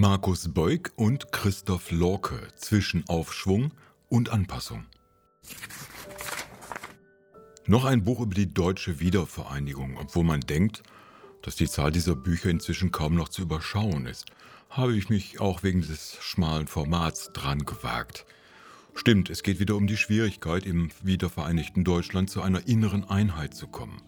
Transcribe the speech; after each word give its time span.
Markus 0.00 0.46
Beug 0.54 0.92
und 0.94 1.32
Christoph 1.32 1.90
Lorke 1.90 2.38
zwischen 2.54 3.02
Aufschwung 3.08 3.72
und 4.08 4.28
Anpassung. 4.30 4.86
Noch 7.66 7.84
ein 7.84 8.04
Buch 8.04 8.20
über 8.20 8.32
die 8.36 8.54
deutsche 8.54 9.00
Wiedervereinigung, 9.00 9.96
obwohl 10.00 10.22
man 10.22 10.38
denkt, 10.38 10.84
dass 11.42 11.56
die 11.56 11.66
Zahl 11.66 11.90
dieser 11.90 12.14
Bücher 12.14 12.48
inzwischen 12.48 12.92
kaum 12.92 13.16
noch 13.16 13.28
zu 13.28 13.42
überschauen 13.42 14.06
ist, 14.06 14.26
habe 14.70 14.94
ich 14.94 15.08
mich 15.08 15.40
auch 15.40 15.64
wegen 15.64 15.80
des 15.80 16.16
schmalen 16.20 16.68
Formats 16.68 17.32
dran 17.32 17.64
gewagt. 17.64 18.24
Stimmt, 18.94 19.30
es 19.30 19.42
geht 19.42 19.58
wieder 19.58 19.74
um 19.74 19.88
die 19.88 19.96
Schwierigkeit, 19.96 20.64
im 20.64 20.90
wiedervereinigten 21.02 21.82
Deutschland 21.82 22.30
zu 22.30 22.40
einer 22.40 22.68
inneren 22.68 23.02
Einheit 23.02 23.52
zu 23.52 23.66
kommen. 23.66 24.00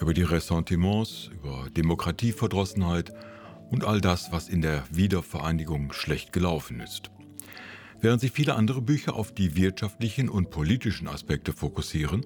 Über 0.00 0.12
die 0.12 0.24
Ressentiments, 0.24 1.30
über 1.32 1.68
Demokratieverdrossenheit, 1.70 3.12
und 3.70 3.84
all 3.84 4.00
das, 4.00 4.32
was 4.32 4.48
in 4.48 4.62
der 4.62 4.84
Wiedervereinigung 4.90 5.92
schlecht 5.92 6.32
gelaufen 6.32 6.80
ist. 6.80 7.10
Während 8.02 8.20
sich 8.22 8.32
viele 8.32 8.54
andere 8.54 8.80
Bücher 8.80 9.14
auf 9.14 9.32
die 9.32 9.56
wirtschaftlichen 9.56 10.28
und 10.28 10.50
politischen 10.50 11.06
Aspekte 11.06 11.52
fokussieren, 11.52 12.24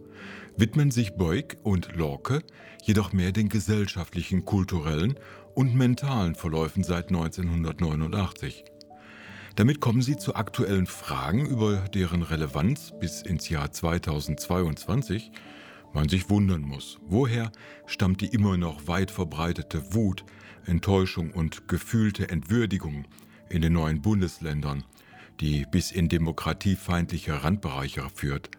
widmen 0.57 0.93
sich 0.93 1.15
Beug 1.15 1.57
und 1.65 1.97
Lorke 1.97 2.43
jedoch 2.85 3.13
mehr 3.13 3.33
den 3.33 3.49
gesellschaftlichen, 3.49 4.45
kulturellen 4.45 5.17
und 5.55 5.75
mentalen 5.75 6.37
Verläufen 6.37 6.85
seit 6.85 7.09
1989. 7.09 8.65
Damit 9.57 9.81
kommen 9.81 10.03
sie 10.03 10.17
zu 10.17 10.35
aktuellen 10.35 10.87
Fragen, 10.87 11.47
über 11.47 11.77
deren 11.93 12.23
Relevanz 12.23 12.93
bis 13.01 13.23
ins 13.23 13.49
Jahr 13.49 13.73
2022 13.73 15.33
man 15.93 16.09
sich 16.09 16.29
wundern 16.29 16.63
muss. 16.63 16.99
Woher 17.07 17.51
stammt 17.87 18.21
die 18.21 18.27
immer 18.27 18.57
noch 18.57 18.87
weit 18.87 19.11
verbreitete 19.11 19.95
Wut 19.95 20.25
Enttäuschung 20.67 21.31
und 21.31 21.69
gefühlte 21.69 22.29
Entwürdigung 22.29 23.05
in 23.49 23.63
den 23.63 23.73
neuen 23.73 24.03
Bundesländern, 24.03 24.85
die 25.41 25.67
bis 25.71 25.91
in 25.91 26.09
demokratiefeindliche 26.09 27.45
Randbereiche 27.45 28.09
führt. 28.15 28.51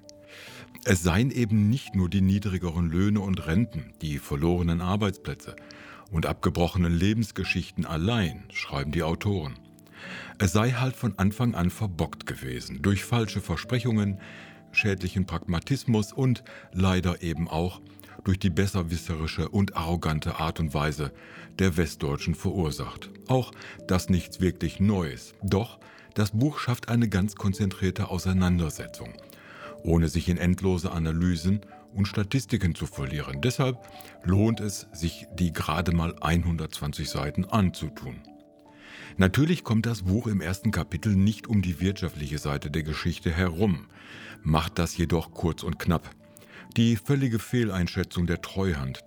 Es 0.84 1.02
seien 1.02 1.32
eben 1.32 1.70
nicht 1.70 1.96
nur 1.96 2.10
die 2.10 2.22
niedrigeren 2.22 2.90
Löhne 2.90 3.22
und 3.22 3.48
Renten, 3.48 3.94
die 4.02 4.20
verlorenen 4.20 4.82
Arbeitsplätze 4.82 5.56
und 6.12 6.26
abgebrochenen 6.26 6.94
Lebensgeschichten 6.94 7.86
allein, 7.86 8.44
schreiben 8.54 8.92
die 8.92 9.04
Autoren. 9.04 9.56
Es 10.38 10.52
sei 10.52 10.72
halt 10.72 10.96
von 10.96 11.18
Anfang 11.18 11.56
an 11.56 11.70
verbockt 11.70 12.26
gewesen 12.26 12.82
durch 12.82 13.04
falsche 13.04 13.42
Versprechungen, 13.42 14.20
schädlichen 14.72 15.26
Pragmatismus 15.26 16.12
und 16.14 16.44
leider 16.72 17.24
eben 17.24 17.48
auch 17.48 17.82
durch 18.26 18.40
die 18.40 18.50
besserwisserische 18.50 19.48
und 19.48 19.78
arrogante 19.78 20.40
Art 20.40 20.60
und 20.60 20.74
Weise 20.74 21.14
der 21.60 21.78
Westdeutschen 21.78 22.36
verursacht. 22.36 23.10
Auch 23.28 23.54
das 23.88 24.10
nichts 24.10 24.42
wirklich 24.42 24.82
Neues. 24.82 25.34
Doch 25.42 25.80
das 26.16 26.32
Buch 26.32 26.60
schafft 26.60 26.90
eine 26.90 27.08
ganz 27.08 27.36
konzentrierte 27.36 28.10
Auseinandersetzung, 28.10 29.14
ohne 29.84 30.10
sich 30.10 30.28
in 30.28 30.38
endlose 30.38 30.92
Analysen 30.92 31.62
und 31.94 32.08
Statistiken 32.08 32.76
zu 32.76 32.88
verlieren. 32.88 33.42
Deshalb 33.42 33.78
lohnt 34.24 34.60
es, 34.60 34.88
sich 34.92 35.28
die 35.34 35.54
gerade 35.54 35.94
mal 35.94 36.16
120 36.20 37.10
Seiten 37.10 37.46
anzutun. 37.46 38.22
Natürlich 39.18 39.64
kommt 39.64 39.86
das 39.86 40.04
Buch 40.04 40.28
im 40.28 40.42
ersten 40.42 40.72
Kapitel 40.72 41.16
nicht 41.16 41.48
um 41.48 41.62
die 41.62 41.80
wirtschaftliche 41.80 42.38
Seite 42.38 42.70
der 42.70 42.84
Geschichte 42.84 43.32
herum, 43.32 43.86
macht 44.44 44.78
das 44.78 44.98
jedoch 44.98 45.32
kurz 45.32 45.64
und 45.64 45.80
knapp. 45.80 46.10
Die 46.78 46.98
völlige 46.98 47.40
Fehleinschätzung 47.40 48.28
der 48.28 48.42
Treuhand, 48.42 49.00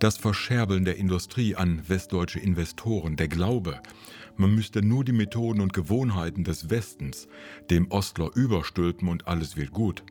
das 0.00 0.16
Verscherbeln 0.16 0.84
der 0.84 0.96
Industrie 0.96 1.54
an 1.54 1.88
westdeutsche 1.88 2.40
Investoren, 2.40 3.14
der 3.14 3.28
Glaube, 3.28 3.80
man 4.34 4.52
müsste 4.52 4.82
nur 4.82 5.04
die 5.04 5.12
Methoden 5.12 5.60
und 5.60 5.72
Gewohnheiten 5.72 6.42
des 6.42 6.68
Westens 6.68 7.28
dem 7.70 7.92
Ostler 7.92 8.34
überstülpen 8.34 9.06
und 9.06 9.28
alles 9.28 9.56
wird 9.56 9.70
gut. 9.70 10.02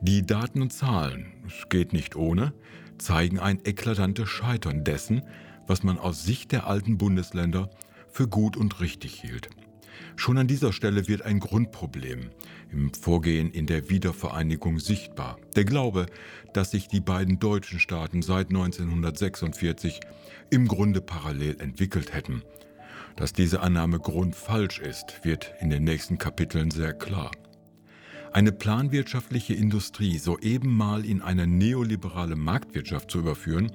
Die 0.00 0.26
Daten 0.26 0.62
und 0.62 0.72
Zahlen, 0.72 1.32
es 1.46 1.68
geht 1.68 1.92
nicht 1.92 2.16
ohne, 2.16 2.52
zeigen 2.98 3.38
ein 3.38 3.60
eklatantes 3.64 4.28
Scheitern 4.28 4.82
dessen, 4.82 5.22
was 5.68 5.84
man 5.84 5.96
aus 5.96 6.24
Sicht 6.24 6.50
der 6.50 6.66
alten 6.66 6.98
Bundesländer 6.98 7.70
für 8.10 8.26
gut 8.26 8.56
und 8.56 8.80
richtig 8.80 9.20
hielt. 9.20 9.48
Schon 10.16 10.38
an 10.38 10.46
dieser 10.46 10.72
Stelle 10.72 11.08
wird 11.08 11.22
ein 11.22 11.40
Grundproblem 11.40 12.30
im 12.70 12.92
Vorgehen 12.94 13.50
in 13.50 13.66
der 13.66 13.90
Wiedervereinigung 13.90 14.78
sichtbar. 14.78 15.38
Der 15.56 15.64
Glaube, 15.64 16.06
dass 16.52 16.70
sich 16.70 16.88
die 16.88 17.00
beiden 17.00 17.38
deutschen 17.38 17.80
Staaten 17.80 18.22
seit 18.22 18.48
1946 18.48 20.00
im 20.50 20.68
Grunde 20.68 21.00
parallel 21.00 21.60
entwickelt 21.60 22.12
hätten. 22.14 22.42
Dass 23.16 23.32
diese 23.32 23.60
Annahme 23.60 23.98
grundfalsch 23.98 24.78
ist, 24.78 25.24
wird 25.24 25.52
in 25.60 25.70
den 25.70 25.84
nächsten 25.84 26.18
Kapiteln 26.18 26.70
sehr 26.70 26.94
klar. 26.94 27.30
Eine 28.32 28.52
planwirtschaftliche 28.52 29.52
Industrie 29.52 30.16
soeben 30.16 30.74
mal 30.74 31.04
in 31.04 31.20
eine 31.20 31.46
neoliberale 31.46 32.34
Marktwirtschaft 32.34 33.10
zu 33.10 33.18
überführen, 33.18 33.70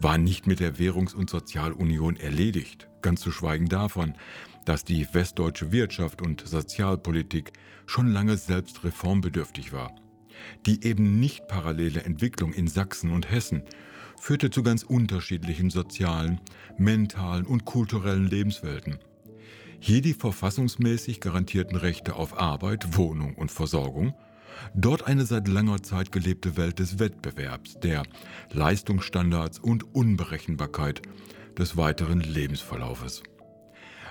war 0.00 0.18
nicht 0.18 0.46
mit 0.46 0.60
der 0.60 0.78
Währungs- 0.78 1.14
und 1.14 1.30
Sozialunion 1.30 2.16
erledigt, 2.16 2.88
ganz 3.02 3.20
zu 3.20 3.30
schweigen 3.30 3.68
davon, 3.68 4.14
dass 4.64 4.84
die 4.84 5.06
westdeutsche 5.12 5.72
Wirtschaft 5.72 6.22
und 6.22 6.46
Sozialpolitik 6.46 7.52
schon 7.86 8.08
lange 8.12 8.36
selbst 8.36 8.84
reformbedürftig 8.84 9.72
war. 9.72 9.94
Die 10.66 10.84
eben 10.84 11.20
nicht 11.20 11.46
parallele 11.48 12.02
Entwicklung 12.02 12.52
in 12.52 12.66
Sachsen 12.66 13.10
und 13.10 13.30
Hessen 13.30 13.62
führte 14.20 14.50
zu 14.50 14.62
ganz 14.62 14.82
unterschiedlichen 14.82 15.70
sozialen, 15.70 16.40
mentalen 16.78 17.46
und 17.46 17.64
kulturellen 17.64 18.26
Lebenswelten. 18.26 18.98
Hier 19.80 20.00
die 20.00 20.14
verfassungsmäßig 20.14 21.20
garantierten 21.20 21.76
Rechte 21.76 22.16
auf 22.16 22.38
Arbeit, 22.40 22.96
Wohnung 22.96 23.34
und 23.34 23.50
Versorgung, 23.50 24.14
dort 24.74 25.06
eine 25.06 25.24
seit 25.26 25.48
langer 25.48 25.82
Zeit 25.82 26.12
gelebte 26.12 26.56
Welt 26.56 26.78
des 26.78 26.98
Wettbewerbs, 26.98 27.80
der 27.80 28.02
Leistungsstandards 28.52 29.58
und 29.58 29.94
Unberechenbarkeit 29.94 31.02
des 31.58 31.76
weiteren 31.76 32.20
Lebensverlaufes. 32.20 33.22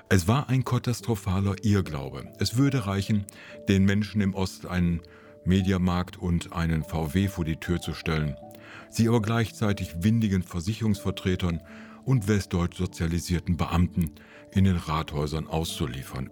Es 0.10 0.28
war 0.28 0.50
ein 0.50 0.64
katastrophaler 0.64 1.56
Irrglaube. 1.64 2.32
Es 2.40 2.58
würde 2.58 2.86
reichen, 2.86 3.26
den 3.68 3.86
Menschen 3.86 4.22
im 4.22 4.36
Ost 4.36 4.66
einen 4.66 5.02
Mediamarkt 5.46 6.18
und 6.18 6.54
einen 6.54 6.84
VW 6.84 7.28
vor 7.28 7.46
die 7.46 7.58
Tür 7.58 7.82
zu 7.82 7.94
stellen, 7.94 8.36
sie 8.90 9.08
aber 9.08 9.22
gleichzeitig 9.22 10.04
windigen 10.04 10.44
Versicherungsvertretern 10.44 11.62
und 12.06 12.28
westdeutsch 12.28 12.78
sozialisierten 12.78 13.58
Beamten 13.58 14.12
in 14.52 14.66
den 14.66 14.78
Rathäusern 14.78 15.48
auszuliefern. 15.48 16.30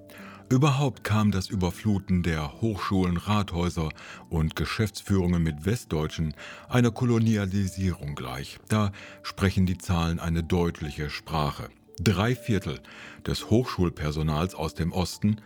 Überhaupt 0.52 1.06
kam 1.06 1.32
das 1.32 1.48
Überfluten 1.50 2.24
der 2.24 2.60
Hochschulen, 2.60 3.16
Rathäuser 3.16 3.88
und 4.30 4.58
Geschäftsführungen 4.58 5.42
mit 5.42 5.66
Westdeutschen 5.66 6.34
einer 6.68 6.92
Kolonialisierung 6.92 8.16
gleich. 8.16 8.60
Da 8.68 8.92
sprechen 9.24 9.66
die 9.66 9.78
Zahlen 9.78 10.20
eine 10.20 10.44
deutliche 10.44 11.10
Sprache. 11.10 11.70
Drei 12.02 12.36
Viertel 12.36 12.82
des 13.26 13.50
Hochschulpersonals 13.50 14.54
aus 14.54 14.76
dem 14.76 14.92
Osten 14.92 15.38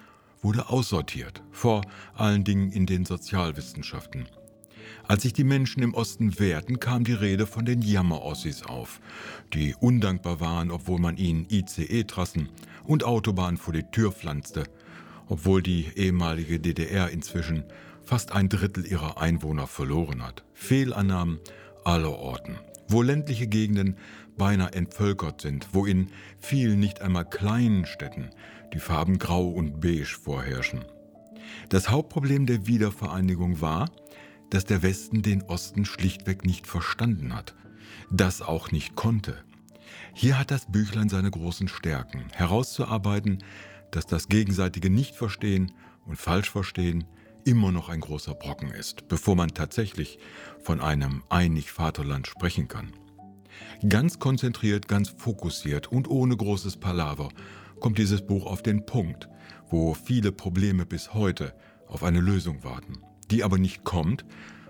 wurde 0.41 0.69
aussortiert, 0.69 1.43
vor 1.51 1.81
allen 2.15 2.43
Dingen 2.43 2.71
in 2.71 2.87
den 2.87 3.05
Sozialwissenschaften. 3.05 4.25
Als 5.07 5.23
sich 5.23 5.33
die 5.33 5.43
Menschen 5.43 5.83
im 5.83 5.93
Osten 5.93 6.39
wehrten, 6.39 6.79
kam 6.79 7.03
die 7.03 7.13
Rede 7.13 7.47
von 7.47 7.65
den 7.65 7.81
Jammerossis 7.81 8.63
auf, 8.63 8.99
die 9.53 9.75
undankbar 9.79 10.39
waren, 10.39 10.71
obwohl 10.71 10.99
man 10.99 11.17
ihnen 11.17 11.47
ICE-Trassen 11.49 12.49
und 12.83 13.03
Autobahnen 13.03 13.57
vor 13.57 13.73
die 13.73 13.83
Tür 13.91 14.11
pflanzte, 14.11 14.63
obwohl 15.27 15.61
die 15.61 15.87
ehemalige 15.95 16.59
DDR 16.59 17.09
inzwischen 17.09 17.63
fast 18.03 18.31
ein 18.31 18.49
Drittel 18.49 18.85
ihrer 18.85 19.19
Einwohner 19.19 19.67
verloren 19.67 20.23
hat. 20.23 20.43
Fehlannahmen 20.53 21.39
aller 21.83 22.17
Orten. 22.17 22.57
Wo 22.87 23.01
ländliche 23.01 23.47
Gegenden 23.47 23.97
beinahe 24.37 24.73
entvölkert 24.73 25.41
sind, 25.41 25.69
wo 25.73 25.85
in 25.85 26.07
vielen 26.39 26.79
nicht 26.79 27.01
einmal 27.01 27.25
kleinen 27.25 27.85
Städten 27.85 28.29
die 28.73 28.79
Farben 28.79 29.17
Grau 29.17 29.47
und 29.47 29.79
Beige 29.79 30.05
vorherrschen. 30.21 30.85
Das 31.69 31.89
Hauptproblem 31.89 32.45
der 32.45 32.67
Wiedervereinigung 32.67 33.61
war, 33.61 33.89
dass 34.49 34.65
der 34.65 34.83
Westen 34.83 35.21
den 35.21 35.43
Osten 35.43 35.85
schlichtweg 35.85 36.45
nicht 36.45 36.67
verstanden 36.67 37.33
hat, 37.33 37.55
das 38.11 38.41
auch 38.41 38.71
nicht 38.71 38.95
konnte. 38.95 39.43
Hier 40.13 40.39
hat 40.39 40.51
das 40.51 40.71
Büchlein 40.71 41.09
seine 41.09 41.31
großen 41.31 41.67
Stärken, 41.67 42.25
herauszuarbeiten, 42.33 43.43
dass 43.91 44.05
das 44.05 44.27
gegenseitige 44.27 44.89
Nichtverstehen 44.89 45.71
und 46.05 46.17
Falschverstehen 46.17 47.05
immer 47.45 47.71
noch 47.71 47.89
ein 47.89 48.01
großer 48.01 48.33
Brocken 48.33 48.71
ist, 48.71 49.07
bevor 49.07 49.35
man 49.35 49.49
tatsächlich 49.49 50.17
von 50.61 50.81
einem 50.81 51.23
einig 51.29 51.71
Vaterland 51.71 52.27
sprechen 52.27 52.67
kann. 52.67 52.91
Ganz 53.87 54.19
konzentriert, 54.19 54.87
ganz 54.87 55.09
fokussiert 55.09 55.87
und 55.91 56.09
ohne 56.09 56.35
großes 56.35 56.77
Palaver 56.77 57.29
kommt 57.79 57.97
dieses 57.97 58.25
Buch 58.25 58.45
auf 58.45 58.63
den 58.63 58.85
Punkt, 58.85 59.29
wo 59.69 59.93
viele 59.93 60.31
Probleme 60.31 60.85
bis 60.85 61.13
heute 61.13 61.53
auf 61.87 62.03
eine 62.03 62.19
Lösung 62.19 62.63
warten, 62.63 62.97
die 63.31 63.43
aber 63.43 63.57
nicht 63.57 63.83
kommt, 63.83 64.25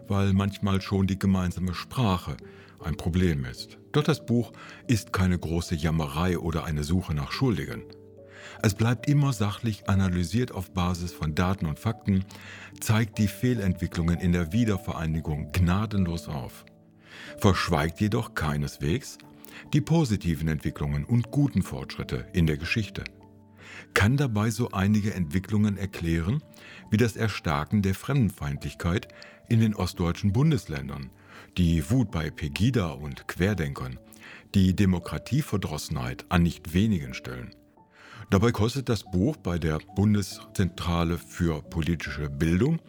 weil 0.08 0.34
manchmal 0.34 0.82
schon 0.82 1.08
die 1.08 1.20
gemeinsame 1.20 1.74
Sprache 1.74 2.38
ein 2.84 2.98
Problem 2.98 3.46
ist. 3.46 3.78
Doch 3.92 4.04
das 4.04 4.26
Buch 4.26 4.52
ist 4.88 5.14
keine 5.14 5.40
große 5.40 5.76
Jammerei 5.76 6.38
oder 6.38 6.66
eine 6.66 6.84
Suche 6.84 7.14
nach 7.14 7.32
Schuldigen. 7.32 7.84
Es 8.62 8.74
bleibt 8.74 9.08
immer 9.08 9.34
sachlich 9.34 9.90
analysiert 9.90 10.52
auf 10.52 10.72
Basis 10.72 11.12
von 11.12 11.36
Daten 11.36 11.66
und 11.66 11.80
Fakten, 11.80 12.26
zeigt 12.80 13.18
die 13.18 13.28
Fehlentwicklungen 13.28 14.20
in 14.20 14.32
der 14.32 14.54
Wiedervereinigung 14.54 15.52
gnadenlos 15.52 16.28
auf. 16.28 16.66
Verschweigt 17.38 18.02
jedoch 18.02 18.34
keineswegs 18.34 19.18
die 19.74 19.82
positiven 19.82 20.48
Entwicklungen 20.48 21.06
und 21.06 21.32
guten 21.32 21.62
Fortschritte 21.62 22.28
in 22.34 22.46
der 22.48 22.58
Geschichte. 22.58 23.04
Kann 23.94 24.18
dabei 24.18 24.50
so 24.50 24.72
einige 24.72 25.14
Entwicklungen 25.14 25.78
erklären, 25.78 26.44
wie 26.90 26.98
das 26.98 27.16
Erstarken 27.16 27.82
der 27.82 27.96
Fremdenfeindlichkeit 27.96 29.08
in 29.48 29.60
den 29.60 29.76
ostdeutschen 29.76 30.34
Bundesländern, 30.34 31.10
die 31.58 31.90
Wut 31.90 32.12
bei 32.12 32.30
Pegida 32.30 32.90
und 32.90 33.28
Querdenkern, 33.28 34.00
die 34.54 34.76
Demokratieverdrossenheit 34.76 36.26
an 36.30 36.44
nicht 36.44 36.74
wenigen 36.74 37.14
Stellen. 37.14 37.52
Dabei 38.32 38.52
kostet 38.52 38.90
das 38.90 39.04
Buch 39.04 39.38
bei 39.38 39.60
der 39.60 39.80
Bundeszentrale 39.96 41.18
für 41.18 41.62
politische 41.62 42.30
Bildung 42.30 42.80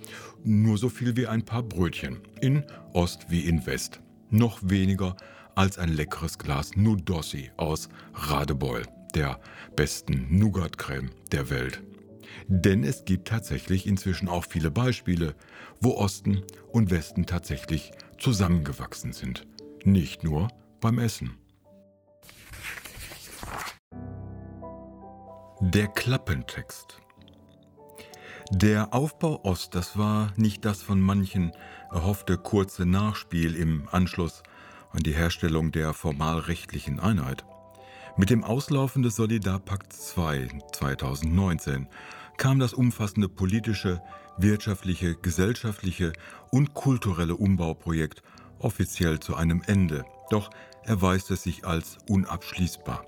nur 0.44 0.78
so 0.78 0.88
viel 0.88 1.16
wie 1.16 1.26
ein 1.26 1.44
paar 1.44 1.62
Brötchen, 1.62 2.20
in 2.40 2.64
Ost 2.94 3.26
wie 3.28 3.40
in 3.40 3.66
West. 3.66 4.00
Noch 4.30 4.60
weniger 4.62 5.16
als 5.54 5.78
ein 5.78 5.90
leckeres 5.90 6.38
Glas 6.38 6.76
Nudossi 6.76 7.50
aus 7.56 7.88
Radebeul, 8.14 8.82
der 9.14 9.40
besten 9.74 10.26
Nougat-Creme 10.30 11.10
der 11.32 11.50
Welt. 11.50 11.82
Denn 12.49 12.84
es 12.84 13.05
gibt 13.05 13.28
tatsächlich 13.28 13.87
inzwischen 13.87 14.28
auch 14.28 14.44
viele 14.44 14.70
Beispiele, 14.70 15.34
wo 15.81 15.94
Osten 15.96 16.43
und 16.69 16.90
Westen 16.90 17.26
tatsächlich 17.26 17.93
zusammengewachsen 18.19 19.12
sind. 19.12 19.46
Nicht 19.84 20.25
nur 20.25 20.49
beim 20.81 20.99
Essen. 20.99 21.37
Der 25.61 25.88
Klappentext. 25.88 27.00
Der 28.52 28.94
Aufbau 28.94 29.40
Ost, 29.43 29.75
das 29.75 29.99
war 29.99 30.32
nicht 30.37 30.64
das 30.64 30.82
von 30.82 31.00
manchen 31.00 31.52
erhoffte 31.90 32.38
kurze 32.38 32.87
Nachspiel 32.87 33.56
im 33.56 33.88
Anschluss 33.90 34.43
an 34.93 35.02
die 35.02 35.14
Herstellung 35.14 35.72
der 35.72 35.93
formalrechtlichen 35.94 37.00
Einheit. 37.00 37.44
Mit 38.18 38.30
dem 38.30 38.44
Auslaufen 38.44 39.02
des 39.02 39.16
Solidarpakt 39.16 39.94
II 40.16 40.48
2019 40.72 41.86
kam 42.38 42.58
das 42.58 42.72
umfassende 42.72 43.28
politische, 43.28 44.00
wirtschaftliche, 44.38 45.16
gesellschaftliche 45.16 46.14
und 46.50 46.72
kulturelle 46.72 47.36
Umbauprojekt 47.36 48.22
offiziell 48.58 49.20
zu 49.20 49.36
einem 49.36 49.62
Ende, 49.66 50.06
doch 50.30 50.48
erweist 50.84 51.30
es 51.30 51.42
sich 51.42 51.66
als 51.66 51.98
unabschließbar. 52.08 53.04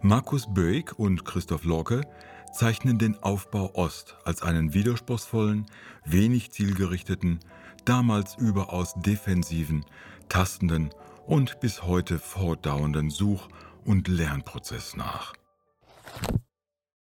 Markus 0.00 0.46
Böig 0.54 0.98
und 0.98 1.26
Christoph 1.26 1.64
Lorke 1.64 2.00
zeichnen 2.54 2.98
den 2.98 3.22
Aufbau 3.22 3.74
Ost 3.74 4.16
als 4.24 4.42
einen 4.42 4.72
widerspruchsvollen, 4.72 5.66
wenig 6.06 6.50
zielgerichteten, 6.50 7.40
damals 7.84 8.36
überaus 8.36 8.94
defensiven, 8.96 9.84
tastenden 10.30 10.88
und 11.26 11.60
bis 11.60 11.82
heute 11.82 12.18
fortdauernden 12.18 13.10
Such- 13.10 13.50
und 13.84 14.08
Lernprozess 14.08 14.96
nach. 14.96 15.32